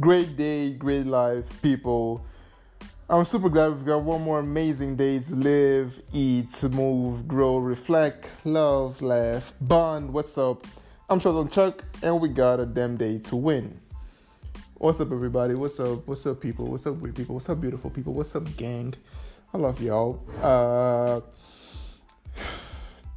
Great 0.00 0.36
day, 0.36 0.70
great 0.70 1.06
life, 1.06 1.60
people. 1.60 2.24
I'm 3.10 3.24
super 3.24 3.48
glad 3.48 3.72
we've 3.72 3.84
got 3.84 4.04
one 4.04 4.22
more 4.22 4.38
amazing 4.38 4.94
day 4.94 5.18
to 5.18 5.34
live, 5.34 6.00
eat, 6.12 6.62
move, 6.62 7.26
grow, 7.26 7.56
reflect, 7.56 8.30
love, 8.44 9.02
laugh, 9.02 9.52
bond. 9.60 10.12
What's 10.12 10.38
up? 10.38 10.68
I'm 11.10 11.18
Sheldon 11.18 11.48
Chuck, 11.48 11.82
and 12.00 12.20
we 12.20 12.28
got 12.28 12.60
a 12.60 12.66
damn 12.66 12.96
day 12.96 13.18
to 13.18 13.34
win. 13.34 13.80
What's 14.74 15.00
up, 15.00 15.10
everybody? 15.10 15.54
What's 15.54 15.80
up? 15.80 16.06
What's 16.06 16.24
up, 16.26 16.40
people? 16.40 16.66
What's 16.66 16.86
up, 16.86 16.94
weird 16.98 17.16
people? 17.16 17.34
What's 17.34 17.48
up, 17.48 17.60
beautiful 17.60 17.90
people? 17.90 18.14
What's 18.14 18.36
up, 18.36 18.56
gang? 18.56 18.94
I 19.52 19.58
love 19.58 19.82
y'all. 19.82 20.22
Uh, 20.40 21.22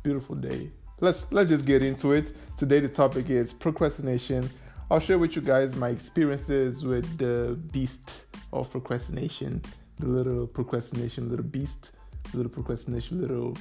beautiful 0.01 0.35
day. 0.35 0.71
Let's 0.99 1.31
let's 1.31 1.51
just 1.51 1.65
get 1.65 1.83
into 1.83 2.13
it. 2.13 2.31
Today 2.57 2.79
the 2.79 2.89
topic 2.89 3.29
is 3.29 3.53
procrastination. 3.53 4.49
I'll 4.91 4.99
share 4.99 5.17
with 5.17 5.37
you 5.37 5.41
guys 5.41 5.73
my 5.77 5.87
experiences 5.87 6.83
with 6.83 7.17
the 7.17 7.57
beast 7.71 8.11
of 8.51 8.69
procrastination 8.69 9.61
the 9.99 10.05
little 10.05 10.47
procrastination 10.47 11.29
little 11.29 11.45
beast, 11.45 11.91
little 12.33 12.51
procrastination 12.51 13.21
little 13.21 13.55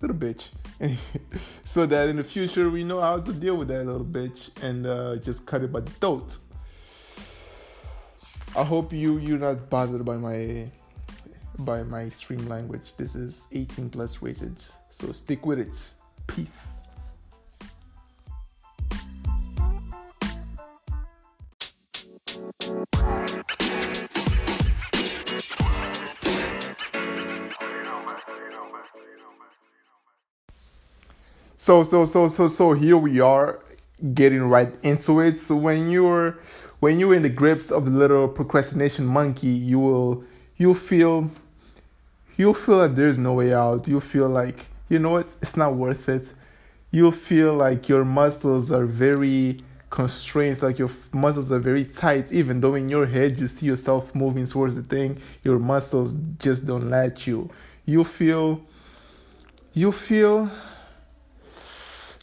little 0.00 0.16
bitch. 0.16 0.50
so 1.64 1.86
that 1.86 2.08
in 2.08 2.18
the 2.18 2.22
future 2.22 2.70
we 2.70 2.84
know 2.84 3.00
how 3.00 3.18
to 3.18 3.32
deal 3.32 3.56
with 3.56 3.66
that 3.66 3.84
little 3.84 4.04
bitch 4.04 4.50
and 4.62 4.86
uh, 4.86 5.16
just 5.16 5.44
cut 5.44 5.64
it 5.64 5.72
by 5.72 5.80
the 5.80 5.90
throat. 5.90 6.36
I 8.56 8.62
hope 8.62 8.92
you 8.92 9.18
you're 9.18 9.38
not 9.38 9.68
bothered 9.70 10.04
by 10.04 10.18
my 10.18 10.70
by 11.58 11.82
my 11.82 12.02
extreme 12.02 12.46
language. 12.46 12.92
This 12.96 13.16
is 13.16 13.48
18 13.50 13.90
plus 13.90 14.22
rated, 14.22 14.62
so 14.90 15.10
stick 15.10 15.44
with 15.44 15.58
it. 15.58 15.76
Peace. 16.28 16.79
So 31.70 31.84
so 31.84 32.04
so 32.04 32.28
so 32.28 32.48
so 32.48 32.72
here 32.72 32.96
we 32.96 33.20
are 33.20 33.60
getting 34.12 34.42
right 34.42 34.74
into 34.82 35.20
it. 35.20 35.38
So 35.38 35.54
when 35.54 35.88
you're 35.88 36.36
when 36.80 36.98
you're 36.98 37.14
in 37.14 37.22
the 37.22 37.28
grips 37.28 37.70
of 37.70 37.84
the 37.84 37.92
little 37.92 38.26
procrastination 38.26 39.06
monkey, 39.06 39.46
you 39.46 39.78
will 39.78 40.24
you'll 40.56 40.74
feel 40.74 41.30
you'll 42.36 42.54
feel 42.54 42.80
that 42.80 42.96
there's 42.96 43.18
no 43.18 43.34
way 43.34 43.54
out. 43.54 43.86
You'll 43.86 44.00
feel 44.00 44.28
like 44.28 44.66
you 44.88 44.98
know 44.98 45.12
what, 45.12 45.28
it's 45.40 45.56
not 45.56 45.76
worth 45.76 46.08
it. 46.08 46.32
You'll 46.90 47.12
feel 47.12 47.54
like 47.54 47.88
your 47.88 48.04
muscles 48.04 48.72
are 48.72 48.86
very 48.86 49.60
constrained, 49.90 50.60
like 50.62 50.76
your 50.76 50.90
muscles 51.12 51.52
are 51.52 51.60
very 51.60 51.84
tight, 51.84 52.32
even 52.32 52.60
though 52.60 52.74
in 52.74 52.88
your 52.88 53.06
head 53.06 53.38
you 53.38 53.46
see 53.46 53.66
yourself 53.66 54.12
moving 54.12 54.48
towards 54.48 54.74
the 54.74 54.82
thing, 54.82 55.22
your 55.44 55.60
muscles 55.60 56.16
just 56.40 56.66
don't 56.66 56.90
let 56.90 57.28
you. 57.28 57.48
You 57.86 58.02
feel 58.02 58.60
you 59.72 59.92
feel 59.92 60.50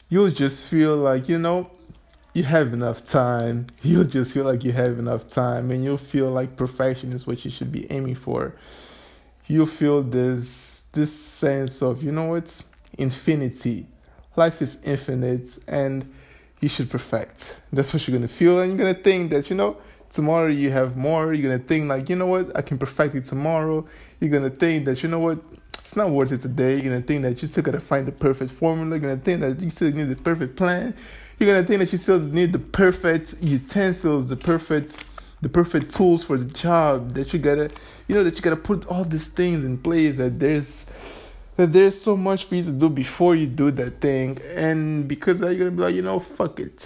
you'll 0.10 0.32
just 0.32 0.70
feel 0.70 0.96
like, 0.96 1.28
you 1.30 1.38
know, 1.38 1.70
you 2.34 2.44
have 2.44 2.74
enough 2.74 3.06
time. 3.06 3.66
You'll 3.82 4.04
just 4.04 4.34
feel 4.34 4.46
like 4.46 4.64
you 4.64 4.72
have 4.72 5.00
enough 5.00 5.28
time 5.28 5.72
and 5.72 5.84
you'll 5.84 5.98
feel 5.98 6.30
like 6.30 6.56
perfection 6.56 7.12
is 7.14 7.26
what 7.26 7.44
you 7.44 7.50
should 7.50 7.72
be 7.72 7.92
aiming 7.92 8.14
for. 8.14 8.54
You'll 9.48 9.66
feel 9.66 10.04
this 10.04 10.84
this 10.92 11.12
sense 11.12 11.82
of, 11.82 12.04
you 12.04 12.12
know 12.12 12.26
what, 12.26 12.62
infinity. 12.98 13.88
Life 14.36 14.62
is 14.62 14.78
infinite 14.84 15.58
and 15.68 16.14
you 16.60 16.70
should 16.70 16.90
perfect. 16.90 17.58
That's 17.74 17.94
what 17.94 18.08
you're 18.08 18.18
gonna 18.18 18.28
feel, 18.28 18.60
and 18.60 18.70
you're 18.70 18.78
gonna 18.78 18.94
think 18.94 19.32
that, 19.32 19.50
you 19.50 19.56
know, 19.56 19.78
tomorrow 20.10 20.48
you 20.48 20.72
have 20.72 20.96
more. 20.96 21.34
You're 21.34 21.52
gonna 21.52 21.64
think 21.64 21.88
like, 21.88 22.10
you 22.10 22.16
know 22.16 22.28
what, 22.28 22.56
I 22.56 22.62
can 22.62 22.78
perfect 22.78 23.16
it 23.16 23.26
tomorrow. 23.26 23.86
You're 24.20 24.32
gonna 24.32 24.50
think 24.50 24.86
that, 24.86 25.02
you 25.04 25.10
know 25.10 25.20
what, 25.20 25.40
it's 25.88 25.96
not 25.96 26.10
worth 26.10 26.34
it 26.34 26.42
today. 26.42 26.74
You're 26.74 26.92
gonna 26.92 27.02
think 27.02 27.22
that 27.22 27.42
you 27.42 27.48
still 27.48 27.64
gotta 27.64 27.80
find 27.80 28.06
the 28.06 28.12
perfect 28.12 28.52
formula. 28.52 28.90
You're 28.90 29.00
gonna 29.00 29.22
think 29.22 29.40
that 29.40 29.62
you 29.62 29.70
still 29.70 29.90
need 29.90 30.10
the 30.10 30.18
perfect 30.18 30.58
plan. 30.58 30.94
You're 31.40 31.48
gonna 31.54 31.66
think 31.66 31.80
that 31.80 31.94
you 31.94 31.98
still 31.98 32.20
need 32.20 32.52
the 32.52 32.60
perfect 32.60 33.36
utensils, 33.42 34.28
the 34.28 34.36
perfect 34.36 35.06
the 35.42 35.48
perfect 35.48 35.96
tools 35.96 36.26
for 36.26 36.38
the 36.38 36.44
job 36.44 37.14
that 37.14 37.32
you 37.32 37.40
gotta 37.40 37.70
you 38.10 38.16
know 38.16 38.24
that 38.26 38.36
you 38.36 38.42
gotta 38.42 38.58
put 38.58 38.86
all 38.88 39.06
these 39.06 39.30
things 39.30 39.64
in 39.64 39.78
place 39.78 40.18
that 40.18 40.40
there's 40.40 40.88
that 41.56 41.72
there's 41.72 42.02
so 42.02 42.18
much 42.18 42.46
for 42.46 42.56
you 42.56 42.64
to 42.64 42.72
do 42.72 42.90
before 42.90 43.36
you 43.36 43.48
do 43.48 43.72
that 43.72 44.02
thing 44.02 44.38
and 44.56 45.08
because 45.08 45.40
that 45.40 45.56
you're 45.56 45.70
gonna 45.70 45.72
be 45.72 45.84
like 45.84 45.96
you 45.96 46.02
know 46.02 46.20
fuck 46.20 46.60
it 46.60 46.86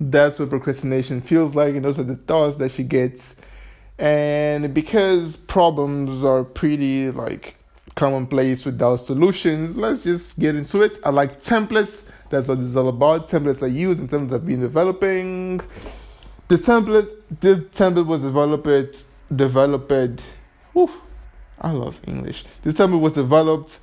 that's 0.00 0.38
what 0.38 0.50
procrastination 0.50 1.20
feels 1.22 1.54
like 1.54 1.74
and 1.74 1.84
those 1.84 1.98
are 1.98 2.02
the 2.02 2.16
thoughts 2.16 2.58
that 2.58 2.72
she 2.72 2.82
gets 2.82 3.35
and 3.98 4.74
because 4.74 5.36
problems 5.36 6.22
are 6.22 6.44
pretty 6.44 7.10
like 7.10 7.56
commonplace 7.94 8.64
without 8.64 8.96
solutions, 8.96 9.76
let's 9.76 10.02
just 10.02 10.38
get 10.38 10.54
into 10.54 10.82
it. 10.82 10.98
I 11.04 11.10
like 11.10 11.42
templates. 11.42 12.04
That's 12.28 12.48
what 12.48 12.58
this 12.58 12.68
is 12.68 12.76
all 12.76 12.88
about. 12.88 13.28
Templates 13.28 13.62
I 13.62 13.68
use 13.68 13.98
in 13.98 14.08
terms 14.08 14.32
of 14.32 14.46
being 14.46 14.60
developing. 14.60 15.60
The 16.48 16.56
template, 16.56 17.10
this 17.40 17.60
template 17.60 18.06
was 18.06 18.20
developed, 18.22 18.96
developed. 19.34 20.20
Whew, 20.72 20.90
I 21.60 21.70
love 21.70 21.96
English. 22.06 22.44
This 22.62 22.74
template 22.74 23.00
was 23.00 23.14
developed 23.14 23.78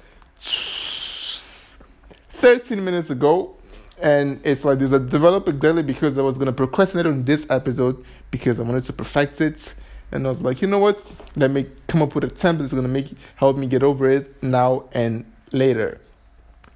13 2.44 2.84
minutes 2.84 3.10
ago 3.10 3.56
and 4.02 4.40
it's 4.44 4.66
like 4.66 4.78
there's 4.78 4.92
a 4.92 5.00
developer 5.00 5.52
daily 5.52 5.82
because 5.82 6.18
I 6.18 6.22
was 6.22 6.38
gonna 6.38 6.52
procrastinate 6.52 7.06
on 7.06 7.24
this 7.24 7.48
episode 7.50 8.04
because 8.32 8.60
I 8.60 8.64
wanted 8.64 8.84
to 8.84 8.94
perfect 8.94 9.40
it 9.42 9.74
and 10.14 10.26
I 10.26 10.30
was 10.30 10.42
like, 10.42 10.62
you 10.62 10.68
know 10.68 10.80
what? 10.80 11.06
Let 11.36 11.52
me 11.52 11.66
come 11.88 12.02
up 12.04 12.14
with 12.14 12.24
a 12.24 12.28
template 12.28 12.60
that's 12.60 12.74
gonna 12.74 12.88
make 12.88 13.14
help 13.36 13.58
me 13.58 13.68
get 13.68 13.84
over 13.84 14.10
it 14.10 14.42
now 14.44 14.86
and 14.94 15.26
later. 15.52 16.00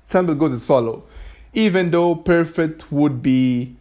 Template 0.10 0.40
goes 0.40 0.54
as 0.54 0.66
follow. 0.66 1.04
Even 1.54 1.92
though 1.92 2.16
perfect 2.16 2.92
would 2.92 3.22
be 3.22 3.76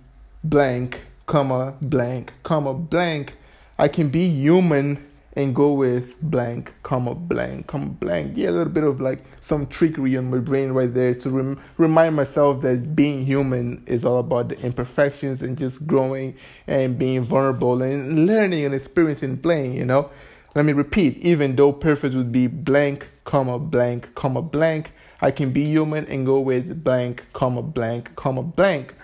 blank, 0.45 1.05
comma, 1.27 1.75
blank, 1.81 2.35
comma, 2.43 2.75
blank, 2.75 3.35
I 3.79 3.89
can 3.89 4.09
be 4.09 4.29
human 4.29 5.06
and 5.37 5.55
go 5.55 5.73
with 5.75 6.21
blank, 6.23 6.73
comma, 6.83 7.15
blank, 7.15 7.67
comma, 7.67 7.87
blank. 7.87 8.33
Yeah, 8.37 8.49
a 8.49 8.53
little 8.53 8.73
bit 8.73 8.85
of 8.85 9.01
like 9.01 9.23
some 9.43 9.67
trickery 9.67 10.17
on 10.17 10.31
my 10.31 10.39
brain 10.39 10.73
right 10.73 10.93
there 10.93 11.15
to 11.15 11.31
rem- 11.31 11.63
remind 11.77 12.17
myself 12.17 12.63
that 12.63 12.97
being 12.97 13.25
human 13.25 13.85
is 13.87 14.05
all 14.05 14.19
about 14.19 14.49
the 14.49 14.59
imperfections 14.63 15.43
and 15.43 15.59
just 15.59 15.87
growing 15.87 16.35
and 16.67 16.99
being 16.99 17.23
vulnerable 17.23 17.83
and 17.83 18.27
learning 18.27 18.65
and 18.65 18.75
experiencing 18.75 19.37
playing, 19.37 19.75
you 19.75 19.85
know? 19.85 20.11
Let 20.55 20.65
me 20.65 20.73
repeat, 20.73 21.19
even 21.19 21.55
though 21.55 21.71
perfect 21.71 22.15
would 22.15 22.33
be 22.33 22.47
blank, 22.47 23.07
comma, 23.25 23.59
blank, 23.59 24.15
comma, 24.15 24.41
blank, 24.41 24.93
I 25.21 25.31
can 25.31 25.53
be 25.53 25.65
human 25.65 26.07
and 26.07 26.25
go 26.25 26.41
with 26.41 26.83
blank, 26.83 27.25
comma, 27.35 27.63
blank, 27.63 28.17
comma, 28.17 28.43
blank. 28.43 28.95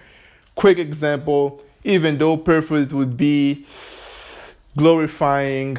Quick 0.55 0.79
example, 0.79 1.63
even 1.85 2.17
though 2.17 2.39
perfect 2.39 2.95
would 2.95 3.19
be 3.19 3.67
glorifying 4.77 5.77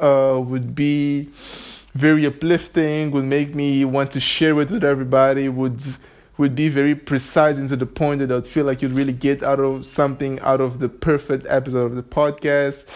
uh, 0.00 0.40
would 0.40 0.74
be 0.74 1.28
very 1.94 2.26
uplifting, 2.26 3.10
would 3.12 3.24
make 3.24 3.54
me 3.54 3.84
want 3.84 4.10
to 4.12 4.20
share 4.20 4.58
it 4.60 4.70
with 4.70 4.84
everybody, 4.84 5.48
would 5.48 5.82
would 6.36 6.56
be 6.56 6.68
very 6.68 6.96
precise 6.96 7.58
and 7.58 7.68
to 7.68 7.76
the 7.76 7.86
point 7.86 8.18
that 8.18 8.32
I'd 8.32 8.48
feel 8.48 8.64
like 8.64 8.82
you'd 8.82 8.92
really 8.92 9.12
get 9.12 9.44
out 9.44 9.60
of 9.60 9.86
something 9.86 10.40
out 10.40 10.60
of 10.60 10.80
the 10.80 10.88
perfect 10.88 11.46
episode 11.48 11.86
of 11.86 11.96
the 11.96 12.02
podcast. 12.02 12.88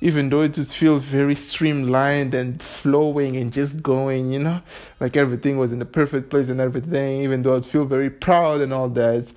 Even 0.00 0.30
though 0.30 0.42
it 0.42 0.54
just 0.54 0.74
feels 0.74 1.04
very 1.04 1.36
streamlined 1.36 2.34
and 2.34 2.60
flowing 2.60 3.36
and 3.36 3.52
just 3.52 3.84
going, 3.84 4.32
you 4.32 4.40
know, 4.40 4.60
like 4.98 5.16
everything 5.16 5.58
was 5.58 5.70
in 5.70 5.78
the 5.78 5.84
perfect 5.84 6.28
place 6.28 6.48
and 6.48 6.60
everything, 6.60 7.20
even 7.20 7.42
though 7.42 7.54
I'd 7.54 7.64
feel 7.64 7.84
very 7.84 8.10
proud 8.10 8.60
and 8.60 8.72
all 8.72 8.88
that, 8.88 9.32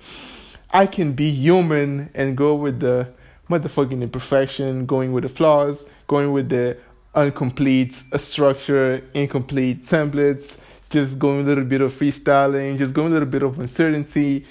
I 0.72 0.86
can 0.86 1.12
be 1.12 1.30
human 1.30 2.10
and 2.14 2.36
go 2.36 2.56
with 2.56 2.80
the 2.80 3.06
motherfucking 3.48 4.02
imperfection, 4.02 4.86
going 4.86 5.12
with 5.12 5.22
the 5.22 5.28
flaws, 5.28 5.86
going 6.08 6.32
with 6.32 6.48
the 6.48 6.76
incomplete 7.16 7.94
structure, 7.94 9.02
incomplete 9.14 9.84
templates, 9.84 10.60
just 10.90 11.18
going 11.18 11.40
a 11.40 11.42
little 11.42 11.64
bit 11.64 11.80
of 11.80 11.92
freestyling, 11.92 12.78
just 12.78 12.94
going 12.94 13.08
a 13.08 13.12
little 13.12 13.28
bit 13.28 13.42
of 13.42 13.58
uncertainty, 13.58 14.44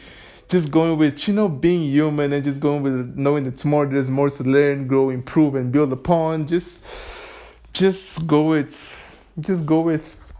just 0.50 0.72
going 0.72 0.98
with, 0.98 1.28
you 1.28 1.34
know, 1.34 1.48
being 1.48 1.82
human 1.82 2.34
and 2.34 2.44
just 2.44 2.60
going 2.60 2.82
with 2.82 3.16
knowing 3.16 3.44
that 3.44 3.58
tomorrow 3.58 3.90
there's 3.90 4.10
more 4.10 4.30
to 4.30 4.44
learn, 4.44 4.88
grow, 4.88 5.10
improve, 5.10 5.56
and 5.56 5.72
build 5.72 5.92
upon. 5.92 6.48
Just, 6.48 6.86
just 7.74 8.26
go 8.28 8.44
with, 8.50 9.24
just 9.40 9.66
go 9.66 9.82
with, 9.82 10.34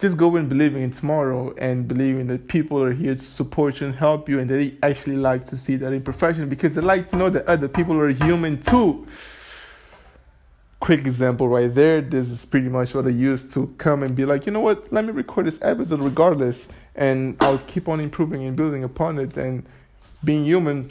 just 0.00 0.16
go 0.16 0.34
in 0.36 0.48
believing 0.48 0.82
in 0.82 0.90
tomorrow 0.90 1.54
and 1.58 1.86
believing 1.86 2.26
that 2.26 2.48
people 2.48 2.82
are 2.82 2.92
here 2.92 3.14
to 3.14 3.20
support 3.20 3.80
you 3.80 3.86
and 3.86 3.96
help 3.96 4.28
you 4.28 4.40
and 4.40 4.48
they 4.48 4.74
actually 4.82 5.16
like 5.16 5.46
to 5.46 5.56
see 5.56 5.76
that 5.76 5.92
imperfection 5.92 6.48
because 6.48 6.74
they 6.74 6.80
like 6.80 7.08
to 7.10 7.16
know 7.16 7.28
that 7.28 7.46
other 7.46 7.68
people 7.68 7.98
are 8.00 8.08
human 8.08 8.58
too 8.62 9.06
quick 10.80 11.06
example 11.06 11.48
right 11.48 11.72
there. 11.72 12.00
This 12.00 12.30
is 12.30 12.44
pretty 12.44 12.68
much 12.68 12.94
what 12.94 13.06
I 13.06 13.10
use 13.10 13.44
to 13.52 13.72
come 13.78 14.02
and 14.02 14.16
be 14.16 14.24
like, 14.24 14.46
you 14.46 14.52
know 14.52 14.60
what, 14.60 14.92
let 14.92 15.04
me 15.04 15.12
record 15.12 15.46
this 15.46 15.60
episode 15.62 16.02
regardless, 16.02 16.68
and 16.96 17.36
I'll 17.40 17.58
keep 17.58 17.86
on 17.86 18.00
improving 18.00 18.44
and 18.44 18.56
building 18.56 18.82
upon 18.82 19.18
it. 19.18 19.36
And 19.36 19.64
being 20.24 20.44
human, 20.44 20.90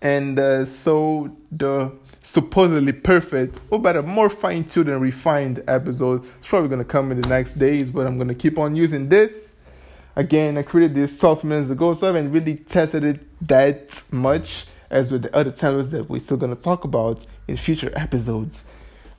and 0.00 0.38
uh, 0.38 0.64
so 0.64 1.36
the 1.50 1.92
supposedly 2.22 2.92
perfect, 2.92 3.58
or 3.70 3.80
better, 3.80 4.02
more 4.02 4.30
fine 4.30 4.64
tuned 4.64 4.88
and 4.88 5.00
refined 5.00 5.62
episode 5.66 6.24
is 6.24 6.46
probably 6.46 6.68
gonna 6.68 6.84
come 6.84 7.10
in 7.10 7.20
the 7.20 7.28
next 7.28 7.54
days, 7.54 7.90
but 7.90 8.06
I'm 8.06 8.18
gonna 8.18 8.34
keep 8.34 8.58
on 8.58 8.76
using 8.76 9.08
this. 9.08 9.56
Again, 10.14 10.56
I 10.56 10.62
created 10.62 10.96
this 10.96 11.16
12 11.16 11.44
minutes 11.44 11.70
ago, 11.70 11.94
so 11.94 12.06
I 12.06 12.06
haven't 12.08 12.32
really 12.32 12.56
tested 12.56 13.04
it 13.04 13.48
that 13.48 14.02
much 14.12 14.66
as 14.90 15.12
with 15.12 15.22
the 15.22 15.36
other 15.36 15.52
templates 15.52 15.90
that 15.90 16.08
we're 16.08 16.20
still 16.20 16.36
gonna 16.36 16.56
talk 16.56 16.84
about 16.84 17.26
in 17.46 17.56
future 17.56 17.92
episodes. 17.96 18.64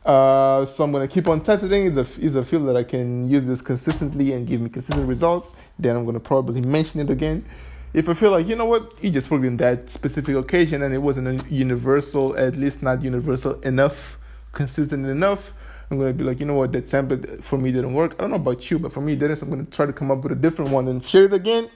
Uh, 0.06 0.66
so 0.66 0.84
I'm 0.84 0.92
gonna 0.92 1.07
keep 1.07 1.28
on 1.28 1.42
testing. 1.42 1.86
Is 1.86 1.98
a 1.98 2.07
is 2.19 2.36
a 2.36 2.44
field 2.44 2.68
that 2.69 2.78
I 2.78 2.84
can 2.84 3.30
use 3.30 3.46
this 3.46 3.62
consistently 3.62 4.34
and 4.34 4.48
give 4.48 4.62
me 4.62 4.69
consistent 4.69 5.07
results. 5.07 5.56
Then 5.78 5.96
I'm 5.96 6.06
gonna 6.06 6.19
probably 6.19 6.62
mention 6.62 7.00
it 7.00 7.10
again 7.10 7.46
if 7.94 8.07
I 8.07 8.13
feel 8.13 8.31
like 8.31 8.48
you 8.48 8.56
know 8.56 8.66
what, 8.66 9.04
you 9.04 9.10
just 9.10 9.31
worked 9.31 9.46
in 9.46 9.57
that 9.57 9.90
specific 9.90 10.36
occasion 10.36 10.84
and 10.84 10.94
it 10.94 11.00
wasn't 11.00 11.50
universal, 11.51 12.38
at 12.38 12.56
least 12.56 12.84
not 12.84 13.01
universal 13.01 13.60
enough, 13.62 14.19
consistent 14.51 15.06
enough, 15.07 15.54
I'm 15.90 15.98
gonna 15.98 16.13
be 16.13 16.24
like, 16.24 16.40
you 16.40 16.46
know 16.46 16.54
what, 16.54 16.72
that 16.74 16.86
template 16.86 17.44
for 17.44 17.57
me 17.57 17.72
didn't 17.72 17.94
work. 17.94 18.13
I 18.19 18.22
don't 18.22 18.30
know 18.30 18.36
about 18.36 18.69
you, 18.69 18.78
but 18.78 18.94
for 18.94 19.01
me 19.01 19.13
it 19.13 19.19
didn't. 19.19 19.38
So 19.38 19.46
I'm 19.46 19.50
gonna 19.50 19.63
try 19.66 19.88
to 19.88 19.94
come 19.94 20.12
up 20.12 20.22
with 20.22 20.34
a 20.34 20.36
different 20.36 20.69
one 20.69 20.88
and 20.88 21.04
share 21.04 21.25
it 21.25 21.34
again. 21.34 21.69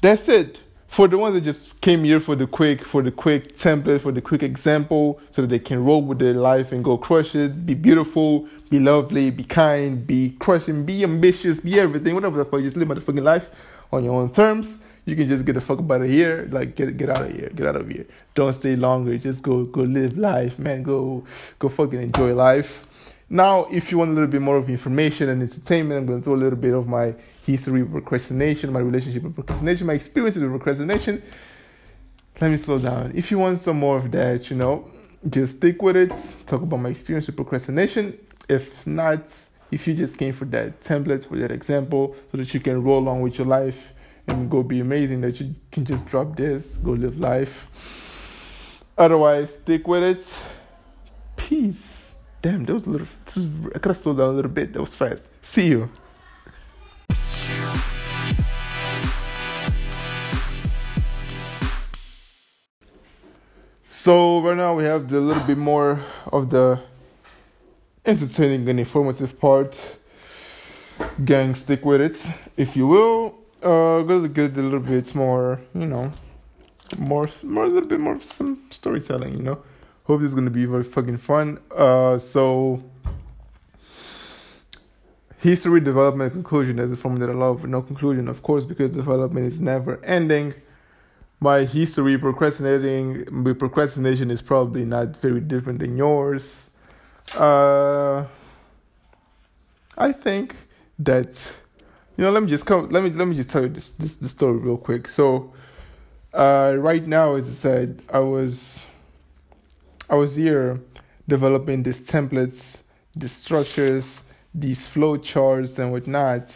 That's 0.00 0.28
it. 0.28 0.60
For 0.88 1.06
the 1.06 1.16
ones 1.16 1.34
that 1.34 1.42
just 1.42 1.80
came 1.80 2.02
here 2.02 2.18
for 2.18 2.34
the 2.34 2.46
quick, 2.46 2.84
for 2.84 3.02
the 3.02 3.12
quick 3.12 3.56
template, 3.56 4.00
for 4.00 4.10
the 4.10 4.20
quick 4.20 4.42
example, 4.42 5.20
so 5.30 5.42
that 5.42 5.48
they 5.48 5.60
can 5.60 5.84
roll 5.84 6.02
with 6.02 6.18
their 6.18 6.34
life 6.34 6.72
and 6.72 6.82
go 6.82 6.98
crush 6.98 7.34
it, 7.36 7.64
be 7.64 7.74
beautiful, 7.74 8.48
be 8.68 8.80
lovely, 8.80 9.30
be 9.30 9.44
kind, 9.44 10.06
be 10.06 10.34
crushing, 10.40 10.84
be 10.84 11.04
ambitious, 11.04 11.60
be 11.60 11.78
everything, 11.78 12.14
whatever 12.14 12.38
the 12.38 12.44
fuck. 12.44 12.62
Just 12.62 12.76
live 12.76 12.88
my 12.88 12.96
fucking 12.96 13.22
life 13.22 13.50
on 13.92 14.02
your 14.02 14.14
own 14.14 14.30
terms 14.30 14.80
you 15.08 15.16
can 15.16 15.26
just 15.26 15.44
get 15.46 15.54
the 15.54 15.60
fuck 15.60 15.78
out 15.78 16.02
of 16.02 16.08
here. 16.08 16.46
Like 16.50 16.76
get 16.76 16.96
get 16.98 17.08
out 17.08 17.22
of 17.22 17.32
here. 17.32 17.50
Get 17.54 17.66
out 17.66 17.76
of 17.76 17.88
here. 17.88 18.04
Don't 18.34 18.52
stay 18.52 18.76
longer. 18.76 19.16
Just 19.16 19.42
go 19.42 19.64
go 19.64 19.80
live 19.80 20.18
life, 20.18 20.58
man. 20.58 20.82
Go 20.82 21.24
go 21.58 21.70
fucking 21.70 22.02
enjoy 22.02 22.34
life. 22.34 22.86
Now, 23.30 23.66
if 23.70 23.92
you 23.92 23.98
want 23.98 24.12
a 24.12 24.14
little 24.14 24.30
bit 24.30 24.40
more 24.40 24.56
of 24.56 24.70
information 24.70 25.28
and 25.28 25.42
entertainment, 25.42 26.00
I'm 26.00 26.06
going 26.06 26.20
to 26.20 26.24
throw 26.24 26.34
a 26.34 26.36
little 26.36 26.58
bit 26.58 26.72
of 26.72 26.88
my 26.88 27.14
history 27.44 27.82
of 27.82 27.90
procrastination, 27.90 28.72
my 28.72 28.80
relationship 28.80 29.22
with 29.22 29.34
procrastination, 29.34 29.86
my 29.86 29.94
experiences 29.94 30.42
with 30.42 30.50
procrastination. 30.50 31.22
Let 32.40 32.50
me 32.50 32.56
slow 32.56 32.78
down. 32.78 33.12
If 33.14 33.30
you 33.30 33.38
want 33.38 33.58
some 33.58 33.78
more 33.80 33.98
of 33.98 34.10
that, 34.12 34.48
you 34.48 34.56
know, 34.56 34.90
just 35.28 35.56
stick 35.56 35.82
with 35.82 35.96
it. 35.96 36.12
Talk 36.46 36.62
about 36.62 36.78
my 36.78 36.88
experience 36.88 37.26
with 37.26 37.36
procrastination. 37.36 38.18
If 38.48 38.86
not, 38.86 39.30
if 39.70 39.86
you 39.86 39.94
just 39.94 40.16
came 40.16 40.32
for 40.32 40.46
that 40.46 40.80
template, 40.80 41.26
for 41.26 41.36
that 41.36 41.50
example, 41.50 42.16
so 42.30 42.38
that 42.38 42.54
you 42.54 42.60
can 42.60 42.82
roll 42.82 43.08
on 43.08 43.20
with 43.20 43.36
your 43.36 43.46
life 43.46 43.92
and 44.26 44.50
go 44.50 44.62
be 44.62 44.80
amazing 44.80 45.20
that 45.22 45.38
you 45.40 45.54
can 45.70 45.84
just 45.84 46.06
drop 46.06 46.36
this, 46.36 46.76
go 46.76 46.92
live 46.92 47.18
life. 47.18 47.68
Otherwise, 48.96 49.56
stick 49.56 49.86
with 49.86 50.02
it. 50.02 50.26
Peace. 51.36 51.97
Damn, 52.40 52.64
that 52.64 52.74
was 52.74 52.86
a 52.86 52.90
little. 52.90 53.06
I 53.74 53.78
could 53.78 53.90
have 53.90 53.96
slowed 53.96 54.18
down 54.18 54.28
a 54.28 54.32
little 54.32 54.50
bit. 54.50 54.72
That 54.72 54.80
was 54.80 54.94
fast. 54.94 55.28
See 55.42 55.68
you. 55.68 55.90
So 63.90 64.40
right 64.40 64.56
now 64.56 64.74
we 64.74 64.84
have 64.84 65.08
the 65.08 65.20
little 65.20 65.42
bit 65.42 65.58
more 65.58 66.04
of 66.32 66.50
the 66.50 66.80
entertaining 68.06 68.68
and 68.68 68.78
informative 68.78 69.38
part. 69.38 69.76
Gang, 71.24 71.54
stick 71.54 71.84
with 71.84 72.00
it, 72.00 72.26
if 72.56 72.76
you 72.76 72.86
will 72.86 73.34
uh, 73.62 74.02
good, 74.02 74.32
get 74.34 74.56
a 74.56 74.62
little 74.62 74.80
bit 74.80 75.14
more, 75.14 75.60
you 75.74 75.86
know, 75.86 76.12
more, 76.96 77.28
more, 77.42 77.64
a 77.64 77.68
little 77.68 77.88
bit 77.88 78.00
more 78.00 78.14
of 78.14 78.24
some 78.24 78.62
storytelling, 78.70 79.34
you 79.34 79.42
know. 79.42 79.62
Hope 80.08 80.22
this 80.22 80.30
is 80.30 80.34
gonna 80.34 80.48
be 80.48 80.64
very 80.64 80.84
fucking 80.84 81.18
fun. 81.18 81.58
Uh, 81.70 82.18
so 82.18 82.82
history, 85.36 85.80
development, 85.80 86.32
conclusion 86.32 86.78
is 86.78 86.90
a 86.90 86.96
form 86.96 87.16
that 87.16 87.28
I 87.28 87.34
love. 87.34 87.66
No 87.66 87.82
conclusion, 87.82 88.26
of 88.26 88.42
course, 88.42 88.64
because 88.64 88.90
development 88.90 89.44
is 89.44 89.60
never 89.60 90.02
ending. 90.02 90.54
My 91.40 91.66
history 91.66 92.16
procrastinating, 92.16 93.26
my 93.30 93.52
procrastination 93.52 94.30
is 94.30 94.40
probably 94.40 94.86
not 94.86 95.18
very 95.18 95.40
different 95.40 95.80
than 95.80 95.98
yours. 95.98 96.70
Uh, 97.36 98.24
I 99.98 100.12
think 100.12 100.56
that 100.98 101.52
you 102.16 102.24
know, 102.24 102.30
let 102.30 102.42
me 102.42 102.48
just 102.48 102.64
come. 102.64 102.88
Let 102.88 103.04
me 103.04 103.10
let 103.10 103.28
me 103.28 103.36
just 103.36 103.50
tell 103.50 103.60
you 103.60 103.68
this 103.68 103.90
this, 103.90 104.16
this 104.16 104.30
story 104.30 104.56
real 104.56 104.78
quick. 104.78 105.06
So, 105.06 105.52
uh, 106.32 106.76
right 106.78 107.06
now, 107.06 107.34
as 107.34 107.46
I 107.46 107.52
said, 107.52 108.00
I 108.10 108.20
was 108.20 108.82
I 110.10 110.14
was 110.14 110.36
here 110.36 110.80
developing 111.28 111.82
these 111.82 112.00
templates, 112.00 112.78
these 113.14 113.32
structures, 113.32 114.22
these 114.54 114.86
flow 114.86 115.18
charts 115.18 115.78
and 115.78 115.92
whatnot, 115.92 116.54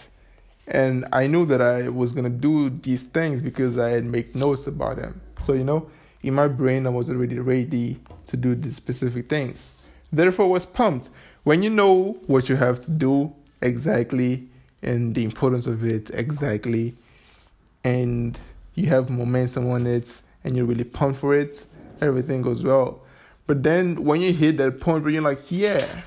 and 0.66 1.06
I 1.12 1.26
knew 1.26 1.44
that 1.46 1.60
I 1.60 1.90
was 1.90 2.12
gonna 2.12 2.30
do 2.30 2.70
these 2.70 3.02
things 3.02 3.42
because 3.42 3.78
I 3.78 3.90
had 3.90 4.06
make 4.06 4.34
notes 4.34 4.66
about 4.66 4.96
them. 4.96 5.20
So 5.44 5.52
you 5.52 5.64
know, 5.64 5.90
in 6.22 6.34
my 6.34 6.48
brain, 6.48 6.86
I 6.86 6.90
was 6.90 7.10
already 7.10 7.38
ready 7.38 8.00
to 8.26 8.36
do 8.38 8.54
these 8.54 8.76
specific 8.76 9.28
things. 9.28 9.72
Therefore, 10.10 10.46
I 10.46 10.48
was 10.48 10.64
pumped. 10.64 11.10
When 11.42 11.62
you 11.62 11.68
know 11.68 12.16
what 12.26 12.48
you 12.48 12.56
have 12.56 12.82
to 12.86 12.90
do 12.90 13.34
exactly 13.60 14.48
and 14.82 15.14
the 15.14 15.24
importance 15.24 15.66
of 15.66 15.84
it 15.84 16.10
exactly, 16.14 16.94
and 17.84 18.38
you 18.74 18.86
have 18.86 19.10
momentum 19.10 19.70
on 19.70 19.86
it, 19.86 20.20
and 20.42 20.56
you're 20.56 20.64
really 20.64 20.84
pumped 20.84 21.20
for 21.20 21.34
it, 21.34 21.66
everything 22.00 22.40
goes 22.40 22.62
well. 22.62 23.01
But 23.46 23.62
then 23.62 24.04
when 24.04 24.20
you 24.20 24.32
hit 24.32 24.56
that 24.58 24.80
point 24.80 25.04
where 25.04 25.12
you're 25.12 25.22
like, 25.22 25.50
yeah, 25.50 26.02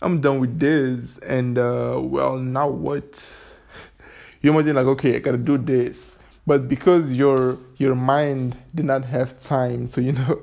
I'm 0.00 0.20
done 0.20 0.40
with 0.40 0.58
this, 0.58 1.18
and 1.18 1.56
uh, 1.56 2.00
well, 2.02 2.36
now 2.38 2.68
what? 2.68 3.24
You 4.40 4.52
might 4.52 4.64
be 4.64 4.72
like, 4.72 4.86
okay, 4.86 5.14
I 5.14 5.18
gotta 5.20 5.38
do 5.38 5.56
this, 5.56 6.20
but 6.46 6.68
because 6.68 7.12
your 7.12 7.58
your 7.76 7.94
mind 7.94 8.56
did 8.74 8.86
not 8.86 9.04
have 9.04 9.40
time 9.40 9.88
to 9.88 10.02
you 10.08 10.12
know 10.12 10.42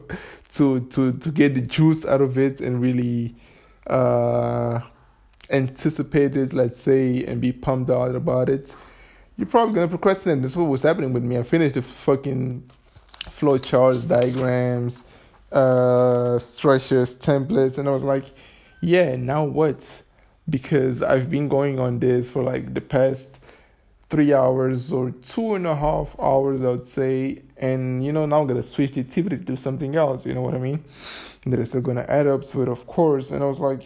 to 0.53 0.79
to 0.87 1.11
to 1.11 1.31
get 1.31 1.55
the 1.55 1.61
juice 1.61 2.05
out 2.05 2.21
of 2.21 2.37
it 2.37 2.61
and 2.61 2.81
really 2.81 3.35
uh 3.87 4.79
anticipate 5.51 6.37
it, 6.37 6.53
let's 6.53 6.79
say, 6.79 7.25
and 7.25 7.41
be 7.41 7.51
pumped 7.51 7.89
out 7.89 8.15
about 8.15 8.49
it, 8.49 8.73
you're 9.37 9.47
probably 9.47 9.75
gonna 9.75 9.87
procrastinate. 9.89 10.41
That's 10.41 10.55
what 10.55 10.65
was 10.65 10.83
happening 10.83 11.11
with 11.11 11.23
me. 11.23 11.37
I 11.37 11.43
finished 11.43 11.75
the 11.75 11.81
fucking 11.81 12.69
flow 13.29 13.57
charts, 13.57 14.05
diagrams, 14.05 15.03
uh, 15.51 16.39
structures, 16.39 17.19
templates, 17.19 17.77
and 17.77 17.87
I 17.87 17.91
was 17.91 18.03
like, 18.03 18.25
yeah, 18.81 19.15
now 19.15 19.43
what? 19.43 20.03
Because 20.49 21.03
I've 21.03 21.29
been 21.29 21.47
going 21.47 21.79
on 21.79 21.99
this 21.99 22.29
for 22.29 22.43
like 22.43 22.73
the 22.73 22.81
past 22.81 23.37
three 24.09 24.33
hours 24.33 24.91
or 24.91 25.11
two 25.11 25.53
and 25.53 25.67
a 25.67 25.75
half 25.75 26.15
hours, 26.19 26.63
I 26.63 26.69
would 26.69 26.87
say. 26.87 27.43
And 27.57 28.03
you 28.03 28.11
know, 28.11 28.25
now 28.25 28.41
I'm 28.41 28.47
gonna 28.47 28.63
switch 28.63 28.93
the 28.93 29.01
activity 29.01 29.37
to 29.37 29.43
do 29.43 29.55
something 29.55 29.95
else, 29.95 30.25
you 30.25 30.33
know 30.33 30.41
what 30.41 30.55
I 30.55 30.59
mean? 30.59 30.83
That 31.45 31.59
is 31.59 31.69
still 31.69 31.81
gonna 31.81 32.05
add 32.07 32.27
up 32.27 32.45
to 32.47 32.61
it, 32.63 32.67
of 32.67 32.87
course. 32.87 33.31
And 33.31 33.43
I 33.43 33.45
was 33.45 33.59
like, 33.59 33.83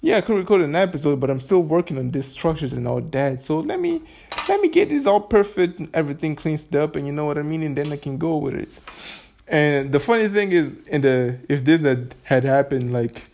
yeah, 0.00 0.18
I 0.18 0.20
could 0.20 0.36
record 0.36 0.60
an 0.60 0.76
episode, 0.76 1.18
but 1.18 1.30
I'm 1.30 1.40
still 1.40 1.62
working 1.62 1.98
on 1.98 2.10
these 2.10 2.28
structures 2.28 2.72
and 2.72 2.86
all 2.86 3.00
that. 3.00 3.42
So 3.42 3.58
let 3.58 3.80
me 3.80 4.02
let 4.48 4.60
me 4.60 4.68
get 4.68 4.88
this 4.88 5.06
all 5.06 5.20
perfect 5.20 5.80
and 5.80 5.88
everything 5.92 6.36
cleaned 6.36 6.76
up, 6.76 6.94
and 6.94 7.06
you 7.06 7.12
know 7.12 7.24
what 7.24 7.38
I 7.38 7.42
mean, 7.42 7.64
and 7.64 7.76
then 7.76 7.92
I 7.92 7.96
can 7.96 8.18
go 8.18 8.36
with 8.36 8.54
it. 8.54 9.25
And 9.48 9.92
the 9.92 10.00
funny 10.00 10.28
thing 10.28 10.52
is, 10.52 10.78
in 10.86 11.02
the 11.02 11.38
if 11.48 11.64
this 11.64 11.82
had 11.82 12.14
had 12.24 12.44
happened 12.44 12.92
like 12.92 13.30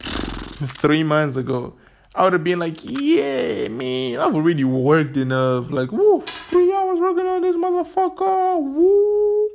three 0.00 1.02
months 1.02 1.36
ago, 1.36 1.74
I 2.14 2.24
would 2.24 2.32
have 2.32 2.44
been 2.44 2.58
like, 2.58 2.82
yeah, 2.82 3.68
man, 3.68 4.18
I've 4.18 4.34
already 4.34 4.64
worked 4.64 5.16
enough. 5.16 5.70
Like, 5.70 5.92
woo, 5.92 6.22
three 6.26 6.72
hours 6.72 6.98
working 6.98 7.26
on 7.26 7.42
this 7.42 7.56
motherfucker. 7.56 8.62
Woo. 8.62 9.48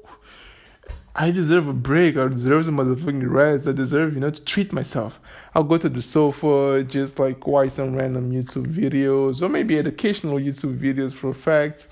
I 1.15 1.29
deserve 1.29 1.67
a 1.67 1.73
break. 1.73 2.17
I 2.17 2.27
deserve 2.27 2.65
some 2.65 2.77
motherfucking 2.77 3.29
rest. 3.29 3.67
I 3.67 3.71
deserve, 3.71 4.13
you 4.13 4.19
know, 4.19 4.31
to 4.31 4.43
treat 4.45 4.73
myself. 4.73 5.19
I'll 5.53 5.63
go 5.63 5.77
to 5.77 5.89
the 5.89 6.01
sofa, 6.01 6.83
just 6.83 7.19
like 7.19 7.45
watch 7.45 7.69
some 7.71 7.95
random 7.95 8.31
YouTube 8.31 8.65
videos 8.65 9.41
or 9.41 9.49
maybe 9.49 9.77
educational 9.77 10.39
YouTube 10.39 10.79
videos 10.79 11.13
for 11.13 11.29
a 11.29 11.35
fact. 11.35 11.87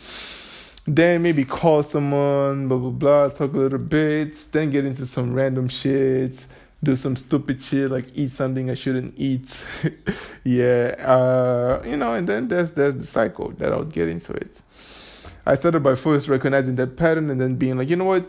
Then 0.87 1.21
maybe 1.21 1.45
call 1.45 1.83
someone, 1.83 2.67
blah 2.67 2.77
blah 2.77 2.89
blah, 2.89 3.29
talk 3.29 3.53
a 3.53 3.57
little 3.57 3.79
bit, 3.79 4.35
then 4.51 4.71
get 4.71 4.85
into 4.85 5.05
some 5.05 5.33
random 5.33 5.67
shit, 5.67 6.45
do 6.83 6.95
some 6.95 7.15
stupid 7.15 7.63
shit 7.63 7.91
like 7.91 8.05
eat 8.15 8.31
something 8.31 8.69
I 8.69 8.73
shouldn't 8.73 9.13
eat. 9.17 9.65
yeah, 10.43 10.95
uh, 10.99 11.83
you 11.85 11.97
know, 11.97 12.13
and 12.15 12.27
then 12.27 12.47
there's 12.47 12.71
there's 12.71 12.95
the 12.95 13.05
cycle 13.05 13.51
that 13.59 13.71
I'll 13.71 13.83
get 13.83 14.09
into 14.09 14.33
it. 14.33 14.61
I 15.45 15.55
started 15.55 15.81
by 15.81 15.95
first 15.95 16.27
recognizing 16.27 16.75
that 16.75 16.97
pattern 16.97 17.29
and 17.29 17.39
then 17.39 17.55
being 17.55 17.77
like, 17.77 17.89
you 17.89 17.95
know 17.95 18.05
what? 18.05 18.25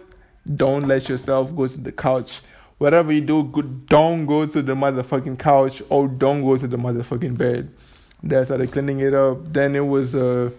Don't 0.56 0.87
let 0.88 1.09
yourself 1.09 1.54
go 1.54 1.68
to 1.68 1.80
the 1.80 1.92
couch 1.92 2.42
whatever 2.82 3.12
you 3.12 3.21
do, 3.21 3.44
don't 3.87 4.26
go 4.26 4.44
to 4.44 4.61
the 4.61 4.75
motherfucking 4.75 5.38
couch 5.38 5.80
or 5.88 6.09
don't 6.09 6.42
go 6.42 6.56
to 6.56 6.66
the 6.66 6.76
motherfucking 6.76 7.38
bed. 7.38 7.73
They 8.25 8.44
started 8.44 8.73
cleaning 8.73 8.99
it 8.99 9.14
up. 9.14 9.52
Then 9.52 9.76
it 9.76 9.87
was 9.87 10.16
uh 10.16 10.50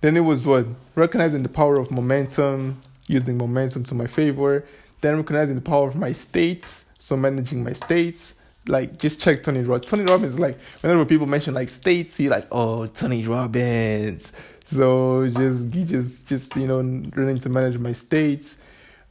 Then 0.00 0.16
it 0.16 0.20
was 0.20 0.46
what? 0.46 0.66
Recognizing 0.94 1.42
the 1.42 1.48
power 1.48 1.78
of 1.78 1.90
momentum, 1.90 2.80
using 3.06 3.36
momentum 3.36 3.84
to 3.84 3.94
my 3.94 4.06
favor. 4.06 4.64
Then 5.00 5.16
recognizing 5.16 5.54
the 5.54 5.60
power 5.60 5.88
of 5.88 5.96
my 5.96 6.12
states, 6.12 6.86
so 6.98 7.16
managing 7.16 7.64
my 7.64 7.72
states. 7.72 8.36
Like 8.66 8.98
just 8.98 9.20
check 9.20 9.42
Tony 9.42 9.62
Robbins. 9.62 9.90
Tony 9.90 10.04
Robbins, 10.04 10.38
like 10.38 10.58
whenever 10.80 11.04
people 11.04 11.26
mention 11.26 11.54
like 11.54 11.68
states, 11.68 12.16
he 12.16 12.28
like, 12.28 12.46
oh 12.52 12.86
Tony 12.86 13.26
Robbins. 13.26 14.32
So 14.66 15.28
just 15.28 15.70
just 15.70 16.26
just 16.26 16.56
you 16.56 16.66
know 16.66 16.78
learning 16.78 17.38
to 17.38 17.48
manage 17.48 17.78
my 17.78 17.92
states, 17.92 18.58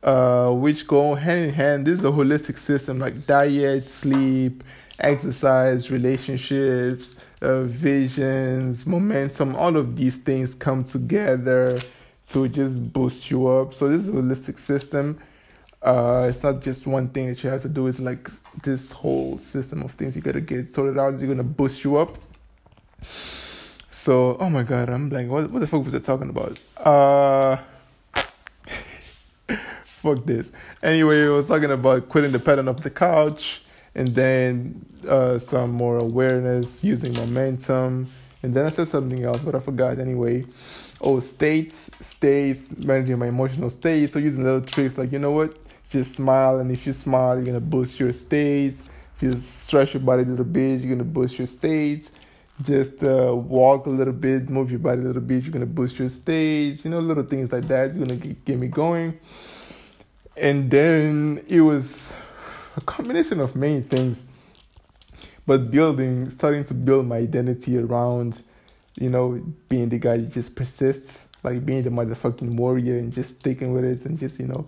uh, 0.04 0.52
which 0.52 0.88
go 0.88 1.16
hand 1.16 1.46
in 1.46 1.54
hand. 1.54 1.88
This 1.88 2.00
is 2.00 2.06
a 2.06 2.10
holistic 2.10 2.58
system 2.60 3.00
like 3.00 3.26
diet, 3.26 3.88
sleep, 3.88 4.64
exercise, 5.00 5.92
relationships, 5.92 7.16
uh, 7.42 7.64
visions, 7.64 8.86
momentum, 8.86 9.56
all 9.56 9.78
of 9.78 9.96
these 9.96 10.18
things 10.18 10.54
come 10.54 10.84
together 10.84 11.80
to 12.30 12.48
just 12.48 12.92
boost 12.94 13.32
you 13.32 13.48
up. 13.48 13.74
So 13.74 13.88
this 13.88 14.04
is 14.04 14.10
a 14.10 14.12
holistic 14.12 14.60
system. 14.60 15.20
Uh, 15.82 16.28
it's 16.30 16.44
not 16.44 16.62
just 16.62 16.86
one 16.86 17.08
thing 17.10 17.28
that 17.28 17.44
you 17.44 17.50
have 17.50 17.62
to 17.62 17.70
do. 17.70 17.88
It's 17.88 18.00
like 18.00 18.30
this 18.64 18.92
whole 18.92 19.40
system 19.40 19.82
of 19.82 19.92
things 19.92 20.16
you 20.16 20.22
gotta 20.22 20.42
get 20.42 20.70
sorted 20.70 20.98
out. 20.98 21.20
You're 21.20 21.30
gonna 21.30 21.44
boost 21.44 21.84
you 21.84 21.98
up. 21.98 22.18
So, 23.92 24.38
oh 24.40 24.50
my 24.50 24.64
god, 24.64 24.90
I'm 24.90 25.10
like, 25.10 25.28
what, 25.28 25.50
what 25.52 25.60
the 25.60 25.68
fuck 25.68 25.86
was 25.86 25.94
I 25.94 26.00
talking 26.00 26.30
about? 26.30 26.60
Uh, 26.78 27.58
fuck 29.84 30.26
this. 30.26 30.52
Anyway, 30.84 31.26
I 31.26 31.30
was 31.30 31.48
talking 31.48 31.72
about 31.72 32.10
quitting 32.10 32.32
the 32.32 32.40
pattern 32.40 32.68
of 32.68 32.82
the 32.82 32.90
couch 32.90 33.62
and 33.96 34.10
then 34.10 34.86
uh, 35.08 35.40
some 35.40 35.72
more 35.72 35.98
awareness 35.98 36.84
using 36.84 37.14
momentum 37.14 38.10
and 38.44 38.54
then 38.54 38.66
i 38.66 38.70
said 38.70 38.88
something 38.88 39.24
else 39.24 39.42
but 39.42 39.56
i 39.56 39.60
forgot 39.60 40.00
anyway. 40.00 40.44
Oh 41.02 41.22
states 41.22 41.90
states 42.02 42.72
managing 42.78 43.18
my 43.20 43.28
emotional 43.28 43.70
state 43.70 44.10
so 44.10 44.20
using 44.20 44.44
little 44.44 44.62
tricks 44.62 44.98
like 44.98 45.12
you 45.12 45.20
know 45.20 45.32
what? 45.32 45.58
Just 45.90 46.16
smile 46.16 46.60
and 46.60 46.72
if 46.72 46.86
you 46.86 46.94
smile 46.94 47.36
you're 47.36 47.46
gonna 47.46 47.60
boost 47.62 48.00
your 48.00 48.12
states. 48.12 48.84
Just 49.20 49.64
stretch 49.64 49.94
your 49.94 50.04
body 50.04 50.24
a 50.24 50.26
little 50.26 50.46
bit 50.46 50.82
you're 50.82 50.94
gonna 50.94 51.06
boost 51.06 51.38
your 51.38 51.48
states. 51.48 52.12
Just 52.62 53.02
uh, 53.02 53.34
walk 53.34 53.86
a 53.86 53.90
little 53.90 54.14
bit 54.14 54.50
move 54.50 54.70
your 54.70 54.80
body 54.80 55.00
a 55.00 55.06
little 55.06 55.22
bit 55.22 55.44
you're 55.44 55.54
gonna 55.54 55.66
boost 55.66 55.98
your 55.98 56.10
states 56.10 56.84
you 56.84 56.92
know 56.92 57.00
little 57.00 57.24
things 57.24 57.52
like 57.52 57.66
that 57.66 57.96
you're 57.96 58.06
gonna 58.06 58.20
get 58.20 58.58
me 58.60 58.68
going. 58.68 59.18
And 60.36 60.70
then 60.70 61.44
it 61.48 61.62
was 61.62 62.12
a 62.80 62.86
combination 62.86 63.40
of 63.40 63.56
many 63.56 63.82
things, 63.82 64.26
but 65.46 65.70
building, 65.70 66.30
starting 66.30 66.64
to 66.66 66.74
build 66.74 67.06
my 67.06 67.18
identity 67.18 67.78
around, 67.78 68.42
you 68.96 69.10
know, 69.10 69.42
being 69.68 69.90
the 69.90 70.00
guy 70.00 70.18
that 70.18 70.32
just 70.32 70.56
persists, 70.56 71.28
like 71.44 71.66
being 71.66 71.84
the 71.84 71.90
motherfucking 71.90 72.56
warrior 72.56 72.98
and 72.98 73.12
just 73.14 73.40
sticking 73.40 73.74
with 73.74 73.84
it 73.84 74.06
and 74.06 74.18
just, 74.18 74.40
you 74.40 74.48
know, 74.48 74.68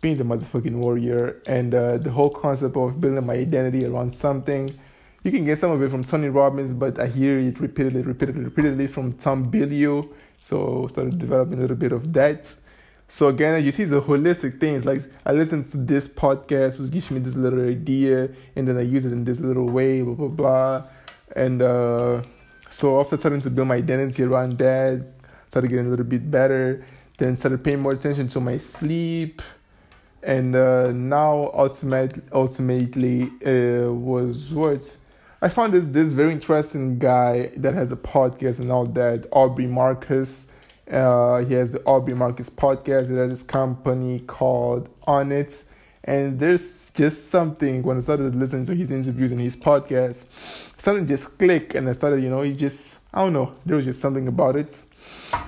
being 0.00 0.16
the 0.16 0.24
motherfucking 0.24 0.76
warrior 0.76 1.40
and 1.46 1.74
uh, 1.74 1.98
the 1.98 2.10
whole 2.10 2.30
concept 2.30 2.76
of 2.76 3.00
building 3.00 3.24
my 3.24 3.34
identity 3.34 3.84
around 3.84 4.12
something. 4.12 4.70
You 5.22 5.30
can 5.30 5.44
get 5.44 5.58
some 5.58 5.70
of 5.70 5.82
it 5.82 5.90
from 5.90 6.04
Tony 6.04 6.28
Robbins, 6.28 6.74
but 6.74 6.98
I 6.98 7.06
hear 7.06 7.38
it 7.38 7.58
repeatedly, 7.60 8.02
repeatedly, 8.02 8.44
repeatedly 8.44 8.86
from 8.86 9.12
Tom 9.14 9.50
Bilyeu. 9.50 10.08
So 10.40 10.86
started 10.88 11.18
developing 11.18 11.58
a 11.58 11.62
little 11.62 11.76
bit 11.76 11.92
of 11.92 12.12
that. 12.12 12.52
So 13.10 13.28
again, 13.28 13.64
you 13.64 13.72
see, 13.72 13.84
the 13.84 14.02
holistic 14.02 14.60
things. 14.60 14.84
Like 14.84 15.02
I 15.24 15.32
listen 15.32 15.64
to 15.70 15.76
this 15.78 16.08
podcast, 16.08 16.78
which 16.78 16.90
gives 16.90 17.10
me 17.10 17.20
this 17.20 17.36
little 17.36 17.66
idea, 17.66 18.28
and 18.54 18.68
then 18.68 18.76
I 18.76 18.82
use 18.82 19.06
it 19.06 19.12
in 19.12 19.24
this 19.24 19.40
little 19.40 19.66
way, 19.66 20.02
blah 20.02 20.14
blah 20.14 20.28
blah. 20.28 20.84
And 21.34 21.62
uh, 21.62 22.22
so 22.70 23.00
after 23.00 23.16
starting 23.16 23.40
to 23.42 23.50
build 23.50 23.68
my 23.68 23.76
identity 23.76 24.22
around 24.24 24.58
that, 24.58 25.06
started 25.48 25.68
getting 25.68 25.86
a 25.86 25.90
little 25.90 26.04
bit 26.04 26.30
better. 26.30 26.84
Then 27.16 27.36
started 27.36 27.64
paying 27.64 27.80
more 27.80 27.92
attention 27.92 28.28
to 28.28 28.40
my 28.40 28.58
sleep, 28.58 29.42
and 30.22 30.54
uh, 30.54 30.92
now 30.92 31.50
ultimately, 31.54 32.22
ultimately 32.30 33.22
uh, 33.44 33.90
was 33.90 34.52
what 34.52 34.82
I 35.40 35.48
found 35.48 35.72
this 35.72 35.86
this 35.86 36.12
very 36.12 36.30
interesting 36.30 36.98
guy 36.98 37.52
that 37.56 37.72
has 37.72 37.90
a 37.90 37.96
podcast 37.96 38.58
and 38.58 38.70
all 38.70 38.84
that, 38.86 39.26
Aubrey 39.32 39.66
Marcus 39.66 40.52
uh, 40.90 41.44
he 41.44 41.54
has 41.54 41.72
the 41.72 41.82
Aubrey 41.84 42.14
Marcus 42.14 42.48
podcast. 42.48 43.10
He 43.10 43.16
has 43.16 43.30
this 43.30 43.42
company 43.42 44.20
called 44.20 44.88
Onnit. 45.02 45.64
And 46.04 46.40
there's 46.40 46.90
just 46.92 47.28
something 47.28 47.82
when 47.82 47.98
I 47.98 48.00
started 48.00 48.34
listening 48.34 48.64
to 48.66 48.74
his 48.74 48.90
interviews 48.90 49.30
and 49.30 49.40
his 49.40 49.56
podcast, 49.56 50.24
something 50.78 51.06
just 51.06 51.36
clicked 51.36 51.74
and 51.74 51.88
I 51.88 51.92
started, 51.92 52.22
you 52.22 52.30
know, 52.30 52.40
he 52.40 52.54
just 52.54 53.00
I 53.12 53.24
don't 53.24 53.34
know, 53.34 53.54
there 53.66 53.76
was 53.76 53.84
just 53.84 54.00
something 54.00 54.26
about 54.26 54.56
it. 54.56 54.74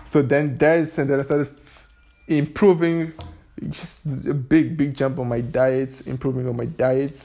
So 0.04 0.20
then 0.20 0.59
that's 0.59 0.99
and 0.99 1.09
then 1.09 1.20
I 1.20 1.23
started 1.23 1.49
improving 2.28 3.14
just 3.70 4.06
a 4.06 4.35
big, 4.35 4.76
big 4.76 4.94
jump 4.94 5.18
on 5.18 5.28
my 5.28 5.40
diet, 5.40 6.06
improving 6.06 6.47
on 6.47 6.56
my 6.56 6.66
diet, 6.66 7.23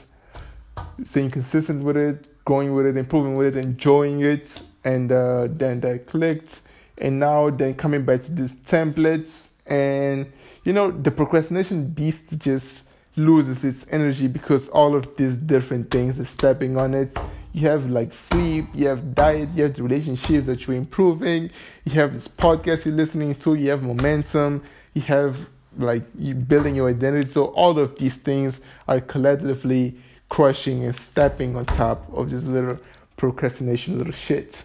staying 1.04 1.30
consistent 1.30 1.84
with 1.84 1.96
it, 1.96 2.44
going 2.44 2.74
with 2.74 2.86
it, 2.86 2.96
improving 2.96 3.36
with 3.36 3.56
it, 3.56 3.62
enjoying 3.62 4.20
it, 4.20 4.62
and 4.84 5.12
uh, 5.12 5.48
then 5.50 5.80
that 5.80 6.06
clicked 6.06 6.60
and 6.98 7.18
now 7.18 7.50
then 7.50 7.74
coming 7.74 8.04
back 8.04 8.22
to 8.22 8.32
these 8.32 8.54
templates. 8.54 9.50
And 9.66 10.32
you 10.64 10.72
know 10.72 10.90
the 10.90 11.10
procrastination 11.10 11.88
beast 11.88 12.38
just 12.38 12.88
loses 13.16 13.64
its 13.64 13.86
energy 13.90 14.28
because 14.28 14.68
all 14.68 14.94
of 14.94 15.16
these 15.16 15.36
different 15.36 15.90
things 15.90 16.20
are 16.20 16.24
stepping 16.24 16.76
on 16.76 16.94
it. 16.94 17.16
You 17.52 17.68
have 17.68 17.88
like 17.88 18.12
sleep 18.12 18.66
you 18.74 18.86
have 18.88 19.14
diet 19.14 19.48
you 19.54 19.62
have 19.64 19.74
the 19.74 19.82
relationship 19.82 20.46
that 20.46 20.66
you're 20.66 20.76
improving. 20.76 21.50
You 21.84 21.92
have 21.92 22.14
this 22.14 22.28
podcast 22.28 22.84
you're 22.84 22.94
listening 22.94 23.34
to 23.36 23.54
you 23.54 23.70
have 23.70 23.82
momentum. 23.82 24.62
You 24.94 25.02
have 25.02 25.36
like 25.78 26.04
you 26.18 26.34
building 26.34 26.74
your 26.74 26.88
identity. 26.88 27.30
So 27.30 27.46
all 27.46 27.78
of 27.78 27.98
these 27.98 28.14
things 28.14 28.60
are 28.86 29.00
collectively 29.00 29.98
crushing 30.28 30.84
and 30.84 30.96
stepping 30.98 31.56
on 31.56 31.66
top 31.66 32.06
of 32.12 32.30
this 32.30 32.44
little 32.44 32.78
procrastination 33.16 33.96
little 33.96 34.12
shit 34.12 34.64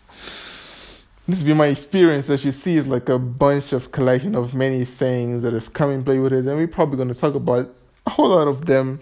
this 1.31 1.39
has 1.39 1.47
been 1.47 1.57
my 1.57 1.67
experience. 1.67 2.29
As 2.29 2.43
you 2.43 2.51
see, 2.51 2.75
is 2.75 2.87
like 2.87 3.07
a 3.07 3.17
bunch 3.17 3.71
of 3.71 3.91
collection 3.93 4.35
of 4.35 4.53
many 4.53 4.83
things 4.83 5.43
that 5.43 5.53
have 5.53 5.71
come 5.71 5.89
and 5.89 6.03
play 6.03 6.19
with 6.19 6.33
it, 6.33 6.45
and 6.45 6.57
we're 6.57 6.67
probably 6.67 6.97
going 6.97 7.07
to 7.07 7.15
talk 7.15 7.35
about 7.35 7.73
a 8.05 8.09
whole 8.09 8.29
lot 8.29 8.49
of 8.49 8.65
them 8.65 8.99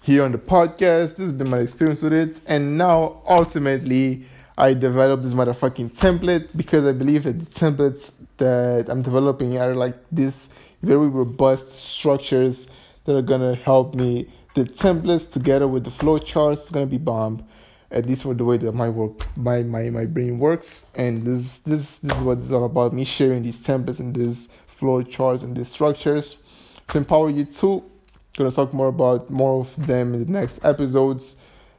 here 0.00 0.22
on 0.22 0.30
the 0.30 0.38
podcast. 0.38 1.16
This 1.16 1.18
has 1.18 1.32
been 1.32 1.50
my 1.50 1.58
experience 1.58 2.02
with 2.02 2.12
it, 2.12 2.40
and 2.46 2.78
now 2.78 3.20
ultimately, 3.28 4.26
I 4.56 4.74
developed 4.74 5.24
this 5.24 5.32
motherfucking 5.32 5.98
template 5.98 6.48
because 6.56 6.84
I 6.84 6.92
believe 6.92 7.24
that 7.24 7.40
the 7.40 7.46
templates 7.46 8.24
that 8.36 8.88
I'm 8.88 9.02
developing 9.02 9.58
are 9.58 9.74
like 9.74 9.96
these 10.12 10.50
very 10.82 11.08
robust 11.08 11.72
structures 11.72 12.68
that 13.06 13.16
are 13.16 13.22
gonna 13.22 13.56
help 13.56 13.94
me. 13.96 14.30
The 14.54 14.64
templates 14.64 15.32
together 15.32 15.66
with 15.66 15.82
the 15.82 15.90
flow 15.90 16.18
charts 16.18 16.64
is 16.64 16.70
gonna 16.70 16.86
be 16.86 16.98
bomb 16.98 17.44
at 17.92 18.06
least 18.06 18.22
for 18.22 18.34
the 18.34 18.44
way 18.44 18.56
that 18.56 18.72
my 18.72 18.88
work 18.88 19.26
my 19.36 19.62
my, 19.62 19.90
my 19.90 20.04
brain 20.04 20.38
works. 20.38 20.86
And 20.94 21.18
this 21.18 21.60
this 21.60 21.98
this 22.00 22.16
is 22.16 22.22
what 22.22 22.38
it's 22.38 22.50
all 22.50 22.64
about 22.64 22.92
me 22.92 23.04
sharing 23.04 23.42
these 23.42 23.64
templates 23.64 24.00
and 24.00 24.14
these 24.14 24.52
flow 24.66 25.02
charts 25.02 25.42
and 25.42 25.56
these 25.56 25.68
structures. 25.68 26.38
To 26.88 26.98
empower 26.98 27.30
you 27.30 27.44
too 27.44 27.84
gonna 28.36 28.50
talk 28.50 28.72
more 28.72 28.88
about 28.88 29.30
more 29.30 29.60
of 29.60 29.86
them 29.86 30.14
in 30.14 30.24
the 30.24 30.32
next 30.32 30.64
episodes. 30.64 31.36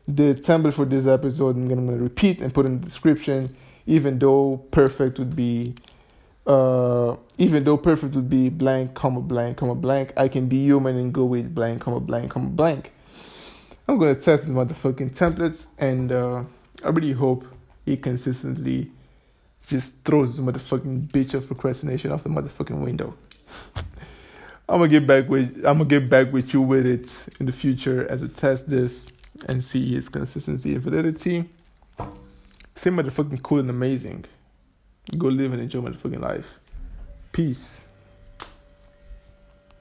The 0.07 0.35
template 0.35 0.73
for 0.73 0.85
this 0.85 1.07
episode 1.07 1.55
i'm 1.55 1.67
gonna, 1.67 1.81
I'm 1.81 1.87
gonna 1.87 2.03
repeat 2.03 2.41
and 2.41 2.53
put 2.53 2.65
in 2.65 2.79
the 2.79 2.85
description 2.85 3.55
even 3.85 4.19
though 4.19 4.57
perfect 4.71 5.17
would 5.17 5.35
be 5.35 5.75
uh 6.45 7.15
even 7.37 7.63
though 7.63 7.77
perfect 7.77 8.13
would 8.15 8.29
be 8.29 8.49
blank 8.49 8.93
comma 8.93 9.21
blank 9.21 9.57
comma 9.57 9.75
blank. 9.75 10.13
I 10.17 10.27
can 10.27 10.47
be 10.47 10.57
human 10.57 10.97
and 10.97 11.13
go 11.13 11.25
with 11.25 11.55
blank 11.55 11.81
comma 11.81 11.99
blank 11.99 12.31
comma 12.31 12.49
blank 12.49 12.91
I'm 13.93 13.99
gonna 13.99 14.15
test 14.15 14.45
these 14.47 14.51
motherfucking 14.55 15.15
templates, 15.15 15.67
and 15.77 16.11
uh, 16.11 16.43
I 16.83 16.89
really 16.89 17.11
hope 17.11 17.45
he 17.85 17.95
consistently 17.95 18.89
just 19.67 20.03
throws 20.03 20.35
this 20.35 20.43
motherfucking 20.43 21.09
bitch 21.09 21.35
of 21.35 21.45
procrastination 21.45 22.11
off 22.11 22.23
the 22.23 22.29
motherfucking 22.29 22.83
window. 22.83 23.13
I'm 24.67 24.79
gonna 24.79 24.87
get 24.87 25.05
back 25.05 25.29
with 25.29 25.57
I'm 25.57 25.77
gonna 25.77 25.85
get 25.85 26.09
back 26.09 26.33
with 26.33 26.55
you 26.55 26.61
with 26.61 26.87
it 26.87 27.07
in 27.39 27.45
the 27.45 27.51
future 27.51 28.09
as 28.09 28.23
I 28.23 28.27
test 28.29 28.67
this 28.67 29.09
and 29.47 29.63
see 29.63 29.93
his 29.93 30.09
consistency 30.09 30.73
and 30.73 30.81
validity. 30.81 31.47
Say 32.75 32.89
motherfucking 32.89 33.43
cool 33.43 33.59
and 33.59 33.69
amazing. 33.69 34.25
Go 35.15 35.27
live 35.27 35.53
and 35.53 35.61
enjoy 35.61 35.81
motherfucking 35.81 36.19
life. 36.19 36.47
Peace. 37.31 37.82